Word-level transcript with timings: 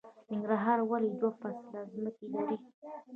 ننګرهار 0.29 0.79
ولې 0.89 1.09
دوه 1.19 1.31
فصله 1.39 1.81
ځمکې 1.93 2.25
لري؟ 2.33 2.57